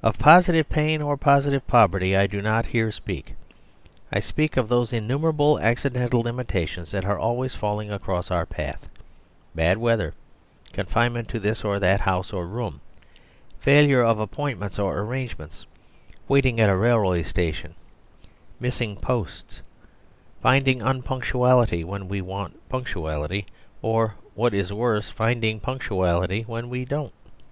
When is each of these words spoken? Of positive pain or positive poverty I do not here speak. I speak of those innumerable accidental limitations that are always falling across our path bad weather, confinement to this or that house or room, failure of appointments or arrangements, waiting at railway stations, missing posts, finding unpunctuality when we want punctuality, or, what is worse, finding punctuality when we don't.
Of 0.00 0.16
positive 0.16 0.68
pain 0.68 1.02
or 1.02 1.16
positive 1.16 1.66
poverty 1.66 2.16
I 2.16 2.28
do 2.28 2.40
not 2.40 2.66
here 2.66 2.92
speak. 2.92 3.34
I 4.12 4.20
speak 4.20 4.56
of 4.56 4.68
those 4.68 4.92
innumerable 4.92 5.58
accidental 5.58 6.20
limitations 6.20 6.92
that 6.92 7.04
are 7.04 7.18
always 7.18 7.56
falling 7.56 7.90
across 7.90 8.30
our 8.30 8.46
path 8.46 8.88
bad 9.56 9.78
weather, 9.78 10.14
confinement 10.72 11.26
to 11.30 11.40
this 11.40 11.64
or 11.64 11.80
that 11.80 12.02
house 12.02 12.32
or 12.32 12.46
room, 12.46 12.80
failure 13.58 14.02
of 14.04 14.20
appointments 14.20 14.78
or 14.78 15.00
arrangements, 15.00 15.66
waiting 16.28 16.60
at 16.60 16.68
railway 16.70 17.24
stations, 17.24 17.74
missing 18.60 18.94
posts, 18.94 19.62
finding 20.40 20.80
unpunctuality 20.80 21.82
when 21.82 22.06
we 22.06 22.20
want 22.20 22.54
punctuality, 22.68 23.46
or, 23.82 24.14
what 24.36 24.54
is 24.54 24.72
worse, 24.72 25.08
finding 25.10 25.58
punctuality 25.58 26.42
when 26.42 26.68
we 26.70 26.84
don't. 26.84 27.12